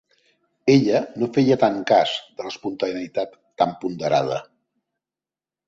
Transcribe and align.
Ella 0.75 1.01
no 1.23 1.29
feia 1.35 1.57
tant 1.65 1.77
cas, 1.91 2.15
de 2.39 2.47
la 2.47 2.51
espontaneïtat 2.55 3.39
tan 3.63 3.79
ponderada. 3.85 4.43